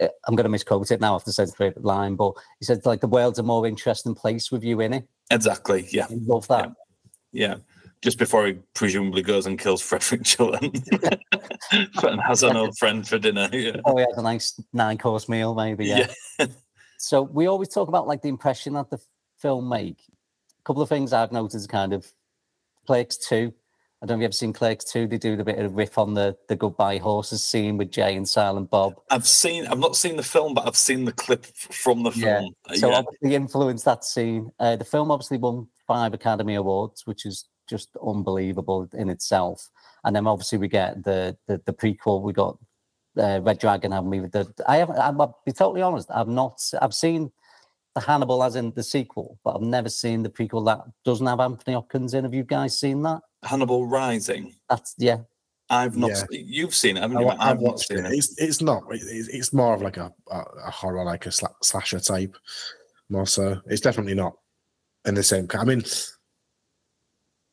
[0.00, 2.84] uh, I'm going to misquote it now after saying the favorite line, but he said
[2.84, 5.08] like the world's a more interesting place with you in it.
[5.30, 5.86] Exactly.
[5.90, 6.06] Yeah.
[6.10, 6.72] I love that.
[7.32, 7.56] Yeah.
[8.02, 10.70] Just before he presumably goes and kills Frederick Chilton
[11.72, 13.48] and has an old friend for dinner.
[13.52, 13.78] Yeah.
[13.84, 15.86] Oh, he has a nice nine course meal, maybe.
[15.86, 16.12] Yeah.
[16.98, 18.98] so we always talk about like the impression that the
[19.38, 19.98] film make.
[20.08, 22.06] A couple of things I've noticed kind of
[22.86, 23.52] Clerks 2.
[24.02, 25.06] I don't know if you've ever seen Clerks 2.
[25.06, 28.28] They do the bit of riff on the the goodbye horses scene with Jay and
[28.28, 28.94] Silent Bob.
[29.10, 29.66] I've seen.
[29.66, 32.52] I've not seen the film, but I've seen the clip from the film.
[32.68, 32.98] Uh, So yeah.
[32.98, 34.50] obviously influenced that scene.
[34.60, 39.68] Uh, the film obviously won five Academy Awards, which is just unbelievable in itself.
[40.04, 42.22] And then obviously we get the the, the prequel.
[42.22, 42.58] We got
[43.18, 44.20] uh, Red Dragon, haven't we?
[44.20, 44.98] The, I haven't.
[44.98, 46.08] I'm, I'll be totally honest.
[46.14, 46.60] I've not.
[46.80, 47.30] I've seen
[47.94, 51.40] the Hannibal as in the sequel, but I've never seen the prequel that doesn't have
[51.40, 52.24] Anthony Hopkins in.
[52.24, 53.20] Have you guys seen that?
[53.42, 54.54] Hannibal Rising.
[54.68, 55.18] That's yeah.
[55.68, 56.10] I've not.
[56.10, 56.14] Yeah.
[56.14, 57.14] se- You've seen it, I, you?
[57.14, 57.40] wa- Matt?
[57.40, 58.04] I've I've not watched seen it.
[58.06, 58.12] it.
[58.18, 58.84] It's it's not.
[58.90, 62.36] it- It's, it's more of like a, a, a horror, like a sla- slasher type.
[63.08, 64.34] More so, it's definitely not
[65.06, 65.46] in the same.
[65.54, 65.82] I mean,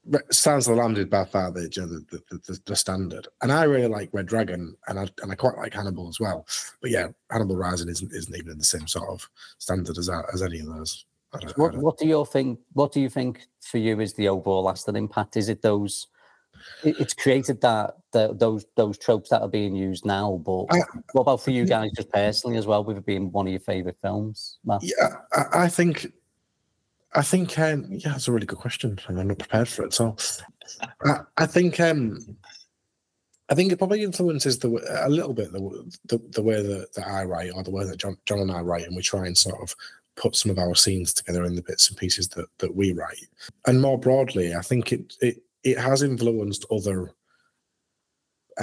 [0.05, 0.21] Of
[0.65, 4.25] the is by far the, the, the, the, the standard, and I really like Red
[4.25, 6.45] Dragon, and I and I quite like Hannibal as well.
[6.81, 9.27] But yeah, Hannibal Rising isn't isn't even in the same sort of
[9.59, 11.05] standard as as any of those.
[11.33, 12.59] I don't, I What What do you think?
[12.73, 15.37] What do you think for you is the overall lasting impact?
[15.37, 16.07] Is it those?
[16.83, 20.81] it- It's created that, that those those tropes that are being used now, but I-
[21.13, 23.59] what about for you guys just personally as well, with it being one of your
[23.61, 24.59] favorite films?
[24.65, 24.81] Matt?
[24.83, 26.13] Yeah, I, I think,
[27.15, 29.93] I think, um, yeah, that's a really good question, and I'm not prepared for it.
[29.93, 30.15] So,
[31.05, 32.37] I, I think, um,
[33.49, 34.69] I think it probably influences the
[35.05, 37.97] a little bit the the, the way that, that I write or the way that
[37.97, 39.75] John, John and I write, and we try and sort of
[40.15, 43.27] put some of our scenes together in the bits and pieces that that we write.
[43.67, 47.11] And more broadly, I think it it it has influenced other,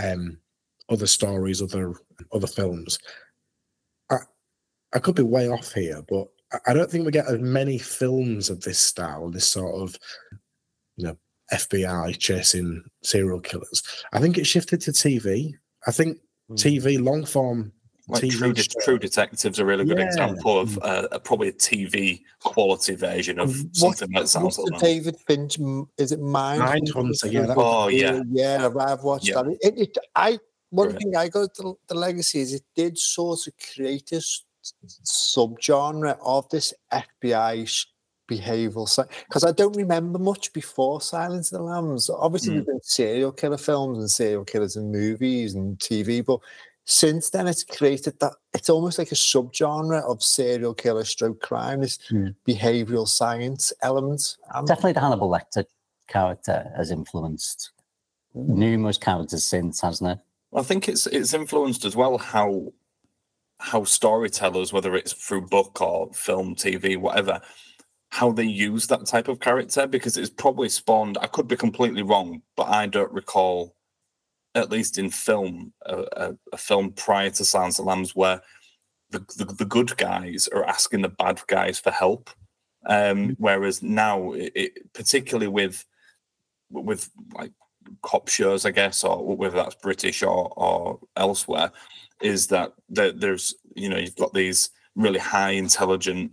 [0.03, 0.39] um,
[0.89, 1.95] other stories, other
[2.33, 2.99] other films.
[4.11, 4.17] I
[4.93, 7.79] I could be way off here, but I- I don't think we get as many
[7.79, 9.97] films of this style, this sort of,
[10.97, 11.17] you know,
[11.53, 13.83] FBI chasing serial killers.
[14.13, 15.55] I think it shifted to TV.
[15.87, 16.19] I think
[16.51, 16.57] Mm.
[16.57, 17.73] TV long form
[18.09, 18.81] Like TV True, De- show.
[18.83, 20.07] True Detective's a really good Yeah.
[20.07, 24.57] example of uh, a- probably a TV quality version of What- something that sounds What's
[24.57, 24.85] the like that.
[24.87, 25.59] David Finch?
[25.97, 26.61] Is it Mind?
[26.63, 28.23] Mindhunter, yeah, that- Oh, yeah.
[28.33, 28.69] yeah.
[28.81, 29.43] I've watched Yeah.
[29.43, 29.59] that.
[29.61, 30.99] It, it, I one Right.
[30.99, 34.45] thing I got the, the legacy is it did sort of create this
[35.05, 37.87] subgenre of this FBI sh-
[38.31, 42.09] behavioral science because I don't remember much before Silence of the Lambs.
[42.11, 46.39] Obviously, there's been serial killer films and serial killers in movies and TV, but
[46.85, 51.81] since then it's created that it's almost like a subgenre of serial killer stroke crime,
[51.81, 52.29] this Hmm.
[52.49, 54.37] behavioral science element.
[54.67, 55.65] Definitely the Hannibal Lecter
[56.09, 57.71] character has influenced
[58.35, 60.19] numerous characters since, hasn't it?
[60.57, 62.73] I think it's it's influenced as well how
[63.61, 67.41] how storytellers, whether it's through book or film, TV, whatever,
[68.09, 71.19] how they use that type of character because it's probably spawned.
[71.21, 73.77] I could be completely wrong, but I don't recall,
[74.55, 78.41] at least in film, a, a, a film prior to Silence of the Lambs where
[79.11, 82.31] the, the the good guys are asking the bad guys for help.
[82.87, 85.85] Um, whereas now, it, it, particularly with
[86.71, 87.53] with like
[88.03, 91.73] cop shows, I guess, or whether that's British or or elsewhere,
[92.23, 96.33] is that there, there's you know you've got these really high intelligent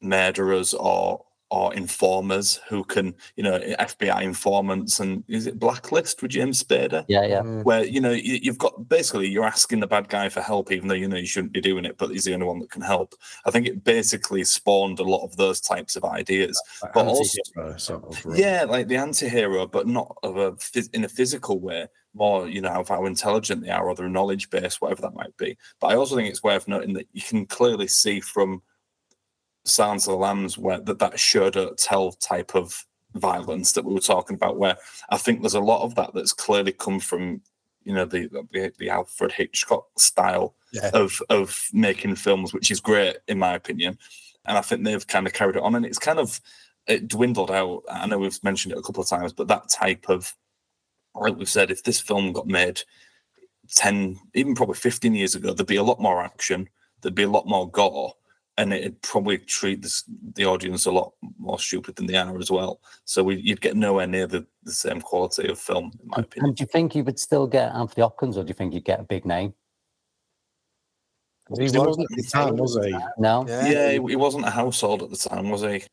[0.00, 6.32] murderers or or informers who can you know FBI informants and is it Blacklist with
[6.32, 7.40] James Spader Yeah, yeah.
[7.42, 10.72] mm, where you know you, you've got basically you're asking the bad guy for help
[10.72, 12.70] even though you know you shouldn't be doing it but he's the only one that
[12.70, 16.92] can help i think it basically spawned a lot of those types of ideas Like
[16.94, 18.36] But also- sort of role.
[18.36, 20.56] yeah like the anti-hero but not of a
[20.92, 24.50] in a physical way more you know of how intelligent they are or their knowledge
[24.50, 27.46] base whatever that might be but i also think it's worth noting that you can
[27.46, 28.60] clearly see from
[29.66, 33.94] Silence of the Lambs where that that show don't tell type of violence that we
[33.94, 34.76] were talking about where
[35.10, 37.40] I think there's a lot of that that's clearly come from
[37.84, 40.90] you know the the, the Alfred Hitchcock style Yeah.
[40.92, 43.98] of of making films which is great in my opinion
[44.44, 46.40] and I think they've kind of carried it on and it's kind of
[46.86, 50.08] it dwindled out I know we've mentioned it a couple of times but that type
[50.08, 50.34] of
[51.14, 52.82] like we've said if this film got made
[53.74, 56.68] 10 even probably 15 years ago there'd be a lot more action
[57.00, 58.14] there'd be a lot more gore
[58.58, 62.50] and it'd probably treat this, the audience a lot more stupid than the are as
[62.50, 62.80] well.
[63.04, 66.46] So we, you'd get nowhere near the, the same quality of film, in my opinion.
[66.48, 68.84] And do you think you would still get Anthony Hopkins, or do you think you'd
[68.84, 69.52] get a big name?
[71.50, 72.96] he He was wasn't at the time, was he?
[73.18, 73.44] No.
[73.46, 73.68] Yeah.
[73.68, 75.84] Yeah, he, he wasn't a household at the time, was he?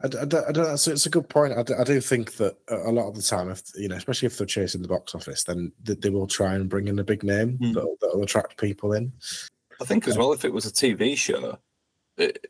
[0.00, 0.72] I, d- I d- I don't know.
[0.74, 1.52] It's, it's a good point.
[1.54, 4.38] I do think that a a lot of the time, if you know, especially if
[4.38, 7.24] they're chasing the box office, then they, they will try and bring in a big
[7.24, 7.72] name Hmm.
[7.72, 9.12] that'll, that'll attract people in.
[9.80, 11.58] I think as well, if it was a TV show, it,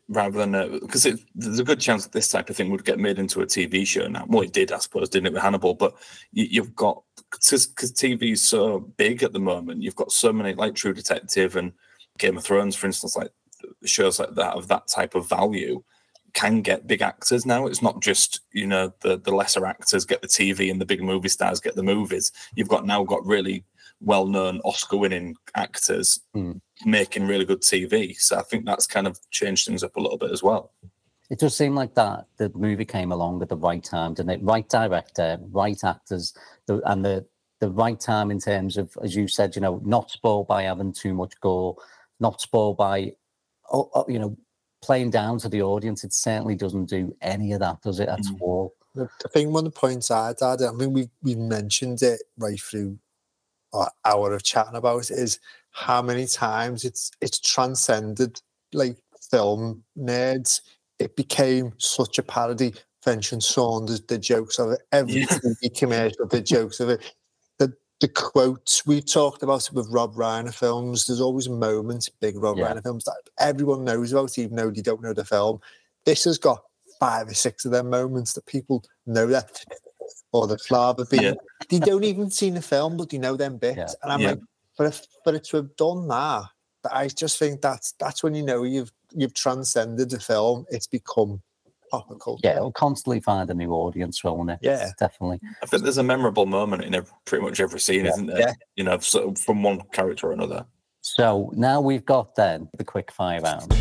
[0.07, 3.19] rather than because there's a good chance that this type of thing would get made
[3.19, 4.25] into a TV show now.
[4.27, 5.75] Well, it did, I suppose, didn't it, with Hannibal?
[5.75, 5.95] But
[6.31, 9.83] you, you've got because TV is so big at the moment.
[9.83, 11.73] You've got so many like True Detective and
[12.17, 13.31] Game of Thrones, for instance, like
[13.85, 15.83] shows like that of that type of value
[16.33, 17.67] can get big actors now.
[17.67, 21.01] It's not just you know the the lesser actors get the TV and the big
[21.01, 22.31] movie stars get the movies.
[22.55, 23.63] You've got now got really
[24.01, 26.53] well known Oscar winning actors Hmm.
[26.85, 28.15] Making really good TV.
[28.17, 30.71] So I think that's kind of changed things up a little bit as well.
[31.29, 34.43] It does seem like that the movie came along at the right time, didn't it?
[34.43, 36.33] Right director, right actors,
[36.65, 37.25] the, and the
[37.59, 40.93] the right time in terms of, as you said, you know, not spoiled by having
[40.93, 41.75] too much gore,
[42.21, 43.11] not spoiled by,
[43.71, 44.37] oh, oh, you know,
[44.81, 46.05] playing down to the audience.
[46.05, 48.41] It certainly doesn't do any of that, does it at Mm.
[48.41, 48.73] all?
[48.97, 52.59] I think one of the points I'd add, I mean, we've, we've mentioned it right
[52.59, 52.97] through
[53.71, 55.39] Uh, our hour of chatting about is
[55.71, 58.41] how many times it's it's transcended
[58.73, 58.97] like
[59.31, 60.61] film nerds.
[60.97, 62.73] It became such a parody.
[63.05, 64.81] Vincent Saunders the jokes of it.
[64.91, 65.25] Every Yeah.
[65.27, 67.13] TV commercial did jokes of it.
[67.57, 71.05] The the quotes we talked about it with Rob Reiner films.
[71.05, 72.73] There's always moments, big Rob Yeah.
[72.73, 75.61] Reiner films that everyone knows about, even though they don't know the film.
[76.05, 76.61] This has got
[76.99, 79.63] five or six of them moments that people know that
[80.31, 81.21] or the fava bean.
[81.21, 81.33] Yeah.
[81.69, 83.77] They don't even see the film, but they know them bits.
[83.77, 83.87] Yeah.
[84.03, 84.29] And I'm Yeah.
[84.31, 84.39] like,
[84.75, 86.43] for it, for it to have done that,
[86.83, 90.65] that I just think that's that's when you know you've you've transcended the film.
[90.69, 91.41] It's become
[91.91, 92.41] pop culture.
[92.43, 94.59] Yeah, it'll constantly find a new audience, won't it?
[94.61, 94.91] Yeah.
[94.99, 95.39] definitely.
[95.63, 98.11] I think there's a memorable moment in every, pretty much every scene, Yeah.
[98.11, 98.39] isn't there?
[98.39, 98.53] Yeah.
[98.75, 100.65] You know, so from one character or another.
[101.01, 103.73] So now we've got then the quick fire round.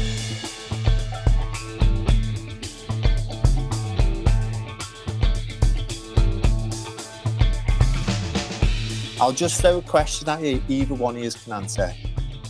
[9.20, 10.62] I'll just throw a question at you.
[10.68, 11.92] Either one of you can answer.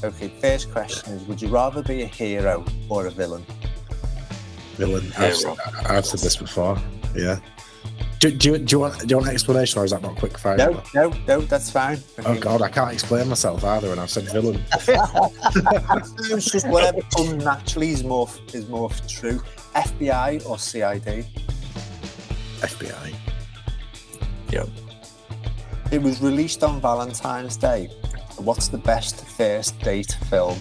[0.05, 3.45] Okay, first question is: Would you rather be a hero or a villain?
[4.77, 5.11] Villain.
[5.19, 5.57] I've, Hero.
[5.87, 6.79] I've said this before.
[7.17, 7.41] Yeah.
[8.21, 10.13] Do, do, you, do you want do you want an explanation or is that not
[10.13, 10.57] a quick fire?
[10.57, 11.41] No, no, no.
[11.41, 12.01] That's fine.
[12.25, 14.63] Oh god, I can't explain myself either, and I've said villain.
[16.31, 19.41] It's just whatever comes naturally is more is more true.
[19.75, 21.27] FBI or CID?
[22.61, 23.15] FBI.
[24.53, 24.65] Yeah.
[25.91, 27.87] It was released on Valentine's Day.
[28.37, 30.59] What's the best first date film?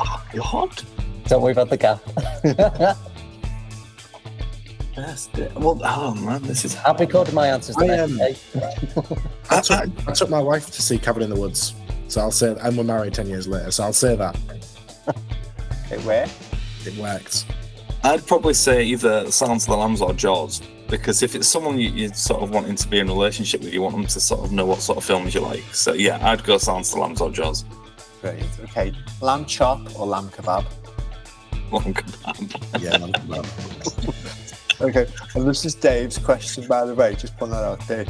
[0.00, 0.82] Oh, God.
[1.26, 2.00] Don't worry about the gap.
[4.96, 5.30] Yes.
[5.56, 6.76] Well, oh man, this is.
[6.76, 7.76] I've recorded my answers.
[7.76, 9.18] the I, next um.
[9.50, 11.74] I took, I took my wife to see Cabin in the Woods,
[12.08, 14.36] so I'll say, and we're married ten years later, so I'll say that
[15.90, 16.32] it worked.
[16.84, 17.46] it worked.
[18.04, 20.60] I'd probably say either Silence of the Lambs or Jaws,
[20.92, 23.72] because if it's someone you, you're sort of wanting to be in a relationship with,
[23.72, 25.64] you want them to sort of know what sort of films you like.
[25.72, 27.64] So yeah, I'd go Silence of the Lambs or Jaws.
[28.20, 28.44] Great.
[28.64, 30.66] Okay, lamb chop or lamb kebab?
[31.70, 32.82] Long kebab.
[32.82, 33.12] Yeah, man.
[33.26, 33.44] man.
[34.82, 37.14] Okay, and this is Dave's question, by the way.
[37.14, 38.04] Just put that out there.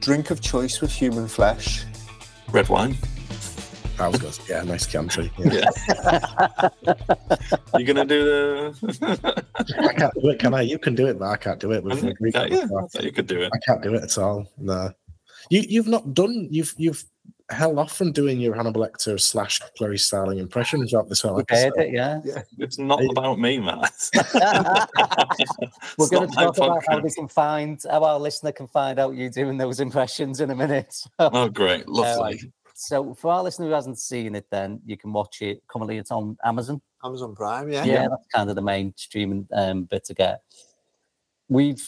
[0.00, 1.84] Drink of choice with human flesh.
[2.52, 2.96] Red wine.
[3.96, 4.38] That was good.
[4.48, 5.30] Yeah, nice country.
[5.38, 5.70] Yeah.
[5.88, 6.68] Yeah.
[7.74, 9.46] You're gonna do the.
[9.78, 10.62] I can't do it, can I?
[10.62, 12.34] You can do it, but I can't do it with Greek.
[12.34, 13.50] yeah, I you could do it.
[13.52, 14.46] I can't do it at all.
[14.58, 14.90] No.
[15.50, 17.04] You you've not done you've you've
[17.50, 21.44] held off from doing your Hannibal Lecter slash Clarice Starling impression throughout this whole We've
[21.48, 21.78] episode.
[21.78, 22.20] it, yeah.
[22.58, 23.92] It's not about me, Matt.
[25.96, 27.02] We're going to talk about how podcast.
[27.04, 30.56] they can find, how our listener can find out you doing those impressions in a
[30.56, 30.94] minute.
[31.18, 32.40] Oh, great, lovely.
[32.42, 35.62] Um, so for our listener who hasn't seen it, then you can watch it.
[35.66, 36.82] Currently, it's on Amazon.
[37.02, 37.84] Amazon Prime, yeah.
[37.84, 40.42] Yeah, that's kind of the main streaming um, bit to get.
[41.48, 41.82] We've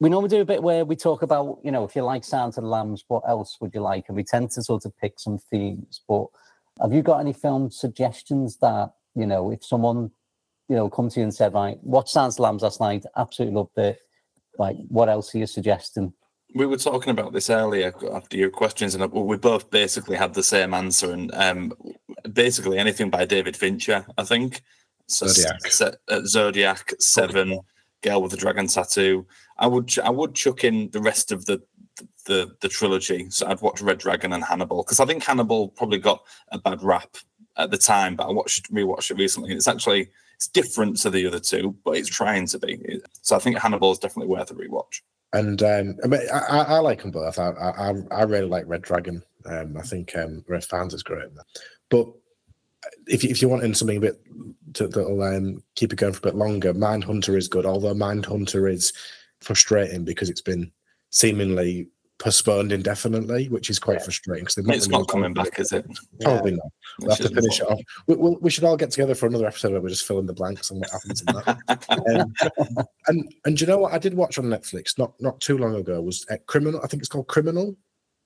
[0.00, 2.56] we normally do a bit where we talk about, you know, if you like Sound
[2.56, 4.06] of the Lambs, what else would you like?
[4.08, 6.00] And we tend to sort of pick some themes.
[6.08, 6.26] But
[6.80, 10.10] have you got any film suggestions that, you know, if someone,
[10.68, 13.78] you know, come to you and said, right, watch the Lambs last night, absolutely loved
[13.78, 14.00] it.
[14.58, 16.12] Like, what else are you suggesting?
[16.54, 20.42] We were talking about this earlier after your questions, and we both basically had the
[20.42, 21.12] same answer.
[21.12, 21.72] And um,
[22.32, 24.62] basically, anything by David Fincher, I think.
[25.06, 25.66] So Zodiac.
[25.66, 27.60] Se- uh, Zodiac, Seven,
[28.02, 29.26] Girl with the Dragon Tattoo.
[29.58, 31.62] I would, ch- I would chuck in the rest of the
[32.26, 33.28] the the trilogy.
[33.30, 36.82] So I'd watch Red Dragon and Hannibal because I think Hannibal probably got a bad
[36.82, 37.16] rap
[37.56, 39.50] at the time, but I watched rewatched it recently.
[39.50, 43.00] and It's actually it's different to the other two, but it's trying to be.
[43.22, 45.02] So I think Hannibal is definitely worth a rewatch.
[45.32, 47.38] And um, I, mean, I, I I like them both.
[47.38, 49.22] I, I I- really like Red Dragon.
[49.46, 51.28] Um, I think um, Red Fans is great.
[51.88, 52.06] But
[53.06, 54.20] if you, if you want in something a bit
[54.74, 57.66] to, that'll um, keep it going for a bit longer, Mindhunter is good.
[57.66, 58.92] Although Mind Hunter is
[59.40, 60.70] frustrating because it's been
[61.10, 61.88] seemingly
[62.22, 64.44] postponed indefinitely, which is quite frustrating.
[64.44, 65.84] Because It's not coming back, is it?
[66.20, 66.66] Probably not.
[67.00, 67.80] We'll have to is finish it off.
[68.06, 70.26] We, we'll, we should all get together for another episode where we just fill in
[70.26, 72.68] the blanks and what happens in that.
[72.78, 75.74] um, and and you know what I did watch on Netflix not not too long
[75.74, 76.80] ago was uh, Criminal.
[76.82, 77.76] I think it's called Criminal,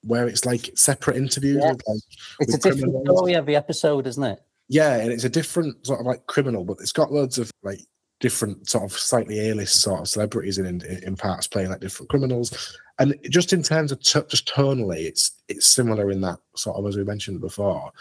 [0.02, 1.62] where it's like separate interviews.
[1.62, 1.72] Yes.
[1.72, 2.00] With, like,
[2.40, 3.18] It's a different criminals.
[3.18, 4.40] story every episode, isn't it?
[4.68, 7.80] Yeah, and it's a different sort of like criminal, but it's got loads of like
[8.20, 12.10] different sort of slightly A-list sort of celebrities in in, in parts playing like different
[12.10, 12.78] criminals.
[12.98, 16.86] And just in terms of t- just tonally, it's it's similar in that sort of
[16.86, 17.92] as we mentioned before.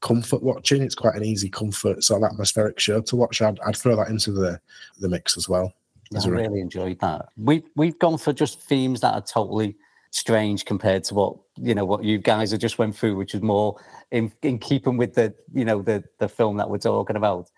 [0.00, 3.40] Comfort watching, it's quite an easy comfort sort of atmospheric show to watch.
[3.40, 4.60] I'd, I'd throw that into the
[4.98, 5.72] the mix as well.
[6.14, 7.28] As I a- really enjoyed that.
[7.36, 9.76] We we've gone for just themes that are totally
[10.10, 13.42] strange compared to what you know what you guys have just went through, which is
[13.42, 17.50] more in in keeping with the you know the the film that we're talking about.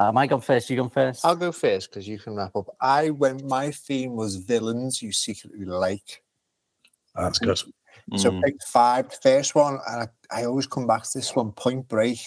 [0.00, 0.68] Um, I gone first.
[0.70, 1.24] You gone first.
[1.24, 2.74] I'll go first because you can wrap up.
[2.80, 3.44] I went.
[3.44, 6.22] My theme was villains you secretly like.
[7.14, 7.58] That's good.
[8.16, 8.42] So Mm.
[8.44, 9.08] picked five.
[9.10, 11.52] The first one, and I, I always come back to this one.
[11.52, 12.18] Point Break,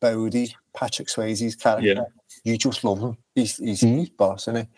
[0.00, 1.86] Bodhi, Patrick Swayze's character.
[1.86, 2.04] Yeah.
[2.44, 3.16] You just love him.
[3.34, 3.98] He's he's, Mhm.
[4.00, 4.68] he's boss, isn't he?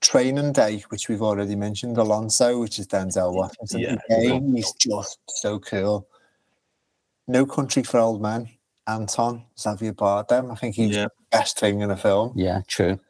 [0.00, 3.80] Training Day, which we've already mentioned, Alonzo, which is Denzel Washington.
[3.80, 3.96] Yeah.
[4.16, 6.06] Again, he's just so cool.
[7.28, 8.48] No Country for Old Men,
[8.86, 10.50] Anton, Xavier Bardem.
[10.52, 11.04] I think he's Yeah.
[11.04, 12.32] the best thing in a film.
[12.36, 13.00] Yeah, true.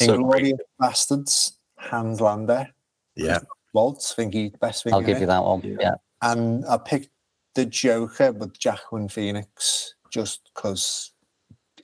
[0.00, 2.68] So Inglourious Basterds, Hans Landa,
[3.16, 3.38] Yeah.
[3.72, 4.12] Waltz.
[4.12, 4.94] I think he's the best thing.
[4.94, 5.20] I'll give it.
[5.20, 5.60] you that one.
[5.62, 5.76] Yeah.
[5.80, 5.94] Yeah.
[6.22, 7.10] And I picked
[7.54, 11.12] the Joker with Jacqueline Phoenix just because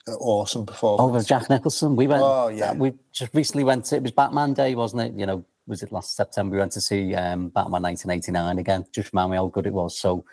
[0.07, 0.99] awesome performance.
[0.99, 1.23] Oh, performance.
[1.23, 1.95] with Jack Nicholson.
[1.95, 2.23] We went.
[2.23, 2.73] Oh, yeah.
[2.73, 3.85] We just recently went.
[3.85, 5.19] To, it was Batman Day, wasn't it?
[5.19, 6.55] You know, was it last September?
[6.55, 8.85] We went to see um, Batman 1989 again.
[8.93, 9.99] Just remind me how good it was.
[9.99, 10.25] So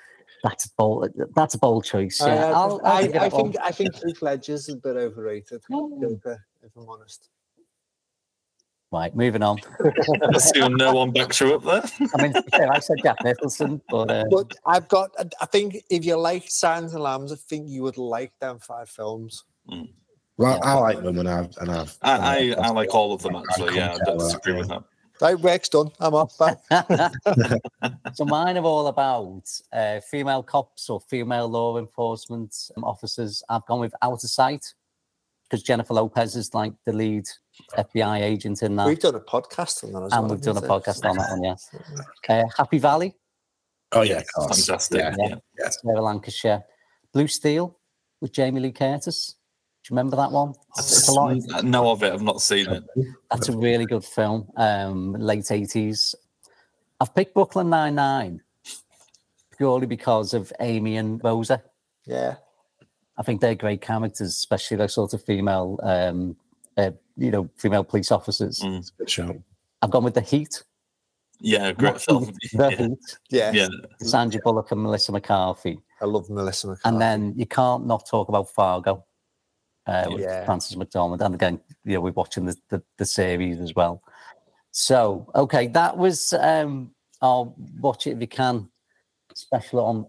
[0.42, 1.08] that's a bold.
[1.34, 2.20] That's a bold choice.
[2.20, 2.44] I, Yeah.
[2.46, 5.62] I'll, I'll I, I think I think Heath Ledger's a bit overrated.
[5.70, 7.30] Joker, if I'm honest.
[8.92, 9.58] Right, moving on.
[10.34, 12.08] Assume no one backs you up there.
[12.14, 15.12] I mean, to be fair, I said Jack Nicholson, but uh, But I've got.
[15.18, 18.58] I- I think if you like Signs and Lambs, I think you would like them
[18.58, 19.44] five films.
[19.66, 19.86] Well,
[20.38, 20.58] Yeah.
[20.62, 23.76] I like them and I've and I've I, I, I like all of them actually.
[23.76, 24.58] Yeah, I concur don't with that, disagree yeah.
[24.58, 24.82] with that.
[25.22, 25.90] Right, work's done.
[26.00, 26.34] I'm off.
[28.14, 33.42] So mine are all about uh, female cops or female law enforcement officers.
[33.48, 34.74] I've gone with Out of Sight
[35.48, 37.24] because Jennifer Lopez is like the lead
[37.76, 40.30] FBI agent in that, We've done a podcast on that as and well.
[40.34, 41.44] we've done a haven't podcast on that one.
[41.44, 41.56] Yeah,
[42.42, 43.14] uh, Happy Valley
[43.92, 44.66] Oh yeah, of course.
[44.66, 44.98] fantastic.
[45.00, 45.14] Yeah.
[45.18, 45.34] Yeah.
[45.58, 45.68] Yeah.
[45.68, 46.64] Sarah Lancashire.
[47.12, 47.78] Blue Steel
[48.22, 49.34] with Jamie Lee Curtis.
[49.84, 50.54] Do you remember that one?
[50.78, 51.36] It's, it's a lot.
[51.54, 52.12] I know of it.
[52.12, 52.84] I've not seen it.
[53.30, 54.48] That's a really good film.
[54.56, 56.14] Um, late eighties.
[57.00, 58.40] I've picked Brooklyn Nine Nine
[59.58, 61.62] purely because of Amy and Rosa.
[62.06, 62.36] Yeah.
[63.18, 66.36] I think they're great characters, especially those sort of female, um,
[66.78, 68.60] uh, you know, female police officers.
[68.60, 68.90] Mm.
[68.98, 69.42] Good show.
[69.80, 70.62] I've gone with The Heat.
[71.40, 72.32] Yeah, great film.
[72.52, 72.76] The Yeah.
[72.76, 73.18] Heat.
[73.30, 73.52] Yeah.
[73.52, 73.68] yeah.
[74.00, 75.78] Sandra Bullock and Melissa McCarthy.
[76.00, 76.88] I love Melissa McCarthy.
[76.88, 79.04] And then you can't not talk about Fargo.
[79.84, 80.44] Uh, with Yeah.
[80.44, 81.20] Frances McDormand.
[81.22, 84.00] And again, you know, we're watching the, the, the series as well.
[84.70, 88.68] So, okay, that was um, I'll watch it if you can
[89.34, 90.06] special on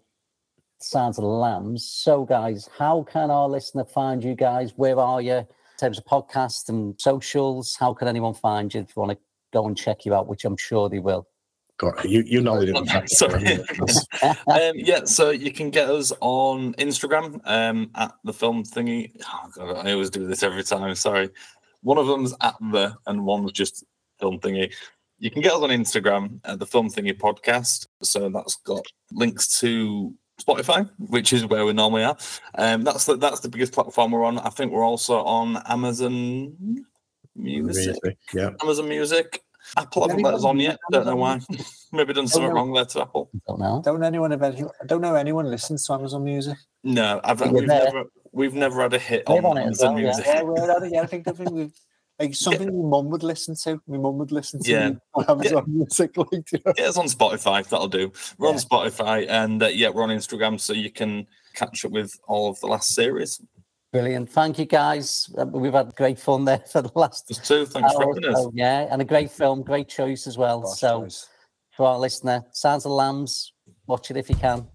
[0.80, 1.86] Sounds of the Lambs.
[1.86, 4.74] So, guys, how can our listener find you guys?
[4.76, 5.47] Where are you in
[5.84, 7.75] terms of podcasts and socials?
[7.77, 9.17] How can anyone find you if you want to
[9.51, 11.27] go and check you out, which I'm sure they will?
[11.77, 13.59] Go on, you you know they didn't have Sorry.
[14.47, 19.11] um, yeah, so you can get us on Instagram um, at the film thingy.
[19.27, 20.95] Oh, God, I always do this every time.
[20.95, 21.29] Sorry.
[21.81, 23.84] One of them's at the, and one's just
[24.19, 24.71] film thingy.
[25.19, 27.88] You can get us on Instagram at the film thingy podcast.
[28.03, 30.13] So that's got links to
[30.43, 32.17] Spotify, which is where we normally are.
[32.57, 34.39] Um, that's the, that's the biggest platform we're on.
[34.39, 36.85] I think we're also on Amazon
[37.35, 37.95] Music.
[38.03, 38.49] Really, Yeah.
[38.61, 39.41] Amazon Music.
[39.77, 40.77] Apple haven't let us on yet.
[40.91, 41.39] Don't know why.
[41.93, 42.55] Maybe done something no.
[42.55, 43.29] wrong there to Apple.
[43.47, 43.81] Don't know.
[43.83, 46.57] don't anyone have any, I don't know anyone listens to Amazon Music.
[46.83, 47.85] No, I've, we've there.
[47.85, 50.03] never we've never had a hit We're on, on Amazon well.
[50.03, 50.25] Music.
[50.25, 50.91] Yeah, we're on it.
[50.91, 51.71] Yeah, I think I think we
[52.20, 53.82] like something my mum would listen to.
[53.88, 54.91] My mum would listen to Yeah.
[55.16, 56.16] on Amazon Music.
[56.16, 56.74] Like, you know.
[56.78, 57.68] Yeah, it's on Spotify.
[57.68, 58.11] That'll do.
[58.38, 62.14] We're on Spotify, and uh, yeah, we're on Instagram, so you can catch up with
[62.28, 63.41] all of the last series.
[63.91, 64.30] Brilliant.
[64.30, 65.30] Thank you, guys.
[65.38, 67.66] Uh, We've had great fun there for the last Just two.
[67.66, 68.14] Thanks for hour.
[68.16, 68.41] having us.
[68.43, 70.61] So, yeah, and a great film, great choice as well.
[70.61, 71.30] Gosh, so, guys.
[71.76, 73.53] for our listener, Sounds of the Lambs,
[73.88, 74.68] watch it if you can.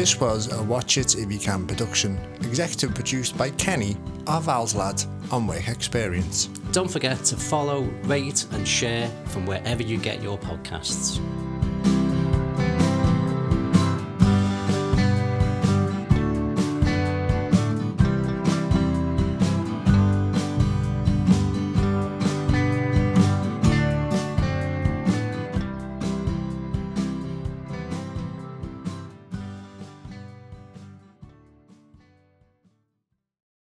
[0.00, 4.74] This was a Watch It If You Can production, executive produced by Kenny, our Val's
[4.74, 6.46] lad, on Wake Experience.
[6.72, 11.20] Don't forget to follow, rate, and share from wherever you get your podcasts.